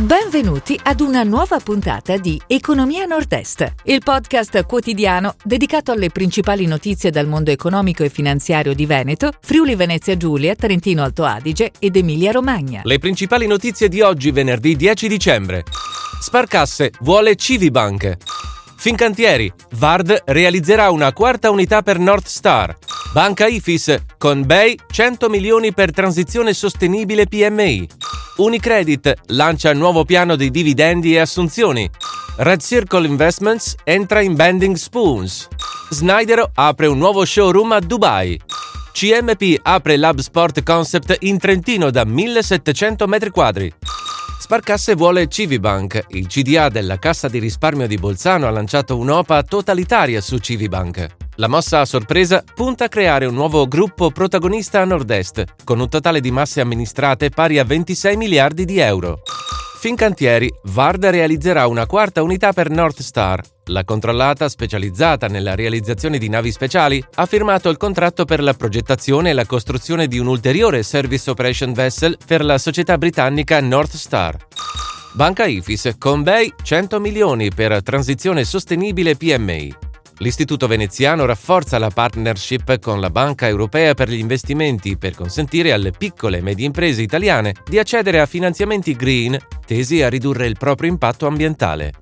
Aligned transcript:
Benvenuti 0.00 0.80
ad 0.82 1.00
una 1.00 1.24
nuova 1.24 1.58
puntata 1.58 2.16
di 2.16 2.40
Economia 2.46 3.04
Nord-Est, 3.04 3.74
il 3.84 4.00
podcast 4.02 4.64
quotidiano 4.64 5.34
dedicato 5.44 5.92
alle 5.92 6.08
principali 6.08 6.64
notizie 6.64 7.10
dal 7.10 7.26
mondo 7.26 7.50
economico 7.50 8.02
e 8.02 8.08
finanziario 8.08 8.72
di 8.72 8.86
Veneto, 8.86 9.30
Friuli 9.42 9.74
Venezia 9.74 10.16
Giulia, 10.16 10.54
Trentino 10.54 11.02
Alto 11.02 11.24
Adige 11.24 11.72
ed 11.78 11.96
Emilia 11.96 12.30
Romagna. 12.30 12.80
Le 12.82 12.98
principali 12.98 13.46
notizie 13.46 13.88
di 13.88 14.00
oggi, 14.00 14.30
venerdì 14.30 14.74
10 14.74 15.06
dicembre. 15.06 15.64
Sparcasse 16.18 16.92
vuole 17.00 17.36
Civibank. 17.36 18.29
Fincantieri, 18.80 19.52
Vard 19.72 20.22
realizzerà 20.24 20.88
una 20.88 21.12
quarta 21.12 21.50
unità 21.50 21.82
per 21.82 21.98
North 21.98 22.28
Star. 22.28 22.74
Banca 23.12 23.46
Ifis, 23.46 23.94
con 24.16 24.46
Bay 24.46 24.74
100 24.90 25.28
milioni 25.28 25.74
per 25.74 25.90
transizione 25.92 26.54
sostenibile 26.54 27.26
PMI. 27.26 27.86
Unicredit 28.38 29.12
lancia 29.26 29.74
nuovo 29.74 30.06
piano 30.06 30.34
di 30.34 30.50
dividendi 30.50 31.14
e 31.14 31.18
assunzioni. 31.18 31.90
Red 32.38 32.62
Circle 32.62 33.06
Investments 33.06 33.74
entra 33.84 34.22
in 34.22 34.34
Bending 34.34 34.76
Spoons. 34.76 35.46
Snydero 35.90 36.50
apre 36.54 36.86
un 36.86 36.96
nuovo 36.96 37.26
showroom 37.26 37.72
a 37.72 37.80
Dubai. 37.80 38.40
CMP 38.92 39.58
apre 39.60 39.98
Lab 39.98 40.20
Sport 40.20 40.62
Concept 40.62 41.16
in 41.20 41.36
Trentino 41.36 41.90
da 41.90 42.06
1700 42.06 43.04
m2. 43.06 43.72
Sparcasse 44.50 44.96
vuole 44.96 45.28
Civibank. 45.28 46.06
Il 46.08 46.26
CDA 46.26 46.68
della 46.70 46.98
Cassa 46.98 47.28
di 47.28 47.38
risparmio 47.38 47.86
di 47.86 47.94
Bolzano 47.98 48.48
ha 48.48 48.50
lanciato 48.50 48.98
un'OPA 48.98 49.44
totalitaria 49.44 50.20
su 50.20 50.38
Civibank. 50.38 51.06
La 51.36 51.46
mossa 51.46 51.78
a 51.78 51.84
sorpresa 51.84 52.42
punta 52.52 52.86
a 52.86 52.88
creare 52.88 53.26
un 53.26 53.34
nuovo 53.34 53.68
gruppo 53.68 54.10
protagonista 54.10 54.80
a 54.80 54.84
nord-est, 54.84 55.44
con 55.62 55.78
un 55.78 55.88
totale 55.88 56.18
di 56.18 56.32
masse 56.32 56.60
amministrate 56.60 57.30
pari 57.30 57.60
a 57.60 57.64
26 57.64 58.16
miliardi 58.16 58.64
di 58.64 58.80
euro. 58.80 59.20
Fincantieri, 59.78 60.52
Varda 60.64 61.10
realizzerà 61.10 61.68
una 61.68 61.86
quarta 61.86 62.20
unità 62.20 62.52
per 62.52 62.70
North 62.70 63.02
Star. 63.02 63.40
La 63.70 63.84
controllata, 63.84 64.48
specializzata 64.48 65.28
nella 65.28 65.54
realizzazione 65.54 66.18
di 66.18 66.28
navi 66.28 66.50
speciali, 66.50 67.02
ha 67.14 67.26
firmato 67.26 67.68
il 67.68 67.76
contratto 67.76 68.24
per 68.24 68.42
la 68.42 68.52
progettazione 68.52 69.30
e 69.30 69.32
la 69.32 69.46
costruzione 69.46 70.08
di 70.08 70.18
un 70.18 70.26
ulteriore 70.26 70.82
Service 70.82 71.30
Operation 71.30 71.72
Vessel 71.72 72.18
per 72.26 72.44
la 72.44 72.58
società 72.58 72.98
britannica 72.98 73.60
North 73.60 73.94
Star. 73.94 74.36
Banca 75.12 75.46
Ifis, 75.46 75.94
con 75.98 76.24
Bay 76.24 76.52
100 76.60 76.98
milioni 76.98 77.50
per 77.50 77.80
transizione 77.82 78.42
sostenibile 78.42 79.14
PMI. 79.14 79.76
L'Istituto 80.18 80.66
veneziano 80.66 81.24
rafforza 81.24 81.78
la 81.78 81.90
partnership 81.90 82.80
con 82.80 82.98
la 82.98 83.08
Banca 83.08 83.46
europea 83.46 83.94
per 83.94 84.10
gli 84.10 84.18
investimenti 84.18 84.98
per 84.98 85.14
consentire 85.14 85.72
alle 85.72 85.92
piccole 85.92 86.38
e 86.38 86.42
medie 86.42 86.66
imprese 86.66 87.02
italiane 87.02 87.54
di 87.64 87.78
accedere 87.78 88.18
a 88.18 88.26
finanziamenti 88.26 88.96
green 88.96 89.38
tesi 89.64 90.02
a 90.02 90.08
ridurre 90.08 90.48
il 90.48 90.56
proprio 90.58 90.90
impatto 90.90 91.28
ambientale. 91.28 91.99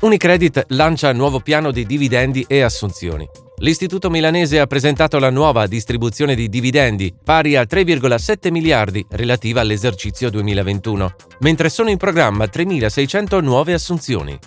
Unicredit 0.00 0.66
lancia 0.68 1.12
nuovo 1.12 1.40
piano 1.40 1.70
di 1.70 1.86
dividendi 1.86 2.44
e 2.46 2.60
assunzioni. 2.60 3.28
L'Istituto 3.58 4.10
milanese 4.10 4.58
ha 4.58 4.66
presentato 4.66 5.18
la 5.18 5.30
nuova 5.30 5.66
distribuzione 5.66 6.34
di 6.34 6.48
dividendi, 6.48 7.14
pari 7.22 7.56
a 7.56 7.62
3,7 7.62 8.50
miliardi 8.50 9.06
relativa 9.10 9.60
all'esercizio 9.60 10.28
2021, 10.28 11.14
mentre 11.40 11.68
sono 11.70 11.88
in 11.88 11.96
programma 11.96 12.44
3.600 12.44 13.42
nuove 13.42 13.72
assunzioni. 13.72 14.38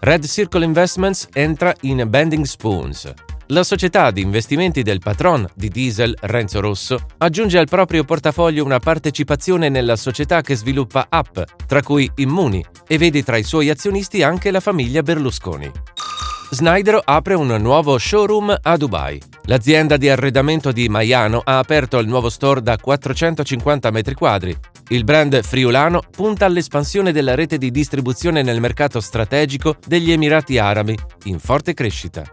Red 0.00 0.26
Circle 0.26 0.64
Investments 0.64 1.28
entra 1.32 1.72
in 1.82 2.04
Bending 2.08 2.44
Spoons. 2.44 3.31
La 3.52 3.64
società 3.64 4.10
di 4.10 4.22
investimenti 4.22 4.82
del 4.82 5.00
patron 5.00 5.46
di 5.54 5.68
diesel 5.68 6.16
Renzo 6.22 6.58
Rosso 6.60 6.98
aggiunge 7.18 7.58
al 7.58 7.66
proprio 7.68 8.02
portafoglio 8.02 8.64
una 8.64 8.78
partecipazione 8.78 9.68
nella 9.68 9.96
società 9.96 10.40
che 10.40 10.56
sviluppa 10.56 11.08
app, 11.10 11.38
tra 11.66 11.82
cui 11.82 12.10
Immuni, 12.16 12.64
e 12.86 12.96
vede 12.96 13.22
tra 13.22 13.36
i 13.36 13.42
suoi 13.42 13.68
azionisti 13.68 14.22
anche 14.22 14.50
la 14.50 14.60
famiglia 14.60 15.02
Berlusconi. 15.02 15.70
Snydero 16.50 17.02
apre 17.04 17.34
un 17.34 17.48
nuovo 17.60 17.98
showroom 17.98 18.56
a 18.58 18.76
Dubai. 18.78 19.20
L'azienda 19.44 19.98
di 19.98 20.08
arredamento 20.08 20.72
di 20.72 20.88
Maiano 20.88 21.42
ha 21.44 21.58
aperto 21.58 21.98
il 21.98 22.08
nuovo 22.08 22.30
store 22.30 22.62
da 22.62 22.78
450 22.78 23.90
m2 23.90 24.56
il 24.88 25.04
brand 25.04 25.42
friulano 25.42 26.02
punta 26.10 26.44
all'espansione 26.44 27.12
della 27.12 27.34
rete 27.34 27.56
di 27.56 27.70
distribuzione 27.70 28.42
nel 28.42 28.60
mercato 28.60 29.00
strategico 29.00 29.76
degli 29.86 30.12
Emirati 30.12 30.58
Arabi, 30.58 30.98
in 31.24 31.38
forte 31.38 31.72
crescita. 31.72 32.30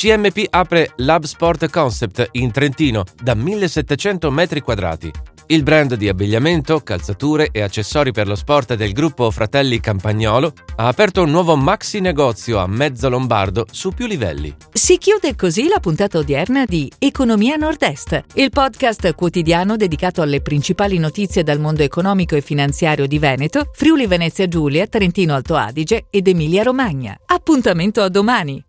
CMP 0.00 0.46
apre 0.48 0.92
Lab 0.96 1.24
Sport 1.24 1.68
Concept 1.68 2.30
in 2.32 2.50
Trentino 2.50 3.04
da 3.22 3.34
1700 3.34 4.30
m2 4.30 5.10
il 5.48 5.62
brand 5.62 5.94
di 5.96 6.08
abbigliamento, 6.08 6.80
calzature 6.80 7.50
e 7.52 7.60
accessori 7.60 8.10
per 8.10 8.26
lo 8.26 8.34
sport 8.34 8.76
del 8.76 8.92
gruppo 8.92 9.30
Fratelli 9.30 9.78
Campagnolo 9.78 10.54
ha 10.76 10.86
aperto 10.86 11.22
un 11.22 11.30
nuovo 11.30 11.54
maxi 11.54 12.00
negozio 12.00 12.56
a 12.56 12.66
mezzo 12.66 13.10
lombardo 13.10 13.66
su 13.70 13.90
più 13.90 14.06
livelli. 14.06 14.56
Si 14.72 14.96
chiude 14.96 15.36
così 15.36 15.68
la 15.68 15.80
puntata 15.80 16.16
odierna 16.16 16.64
di 16.64 16.90
Economia 16.98 17.56
Nord-Est, 17.56 18.24
il 18.36 18.48
podcast 18.48 19.12
quotidiano 19.14 19.76
dedicato 19.76 20.22
alle 20.22 20.40
principali 20.40 20.96
notizie 20.96 21.42
dal 21.42 21.60
mondo 21.60 21.82
economico 21.82 22.36
e 22.36 22.40
finanziario 22.40 23.06
di 23.06 23.18
Veneto, 23.18 23.68
Friuli 23.74 24.06
Venezia 24.06 24.48
Giulia, 24.48 24.86
Trentino 24.86 25.34
Alto 25.34 25.56
Adige 25.56 26.06
ed 26.08 26.26
Emilia 26.26 26.62
Romagna. 26.62 27.18
Appuntamento 27.26 28.00
a 28.00 28.08
domani! 28.08 28.64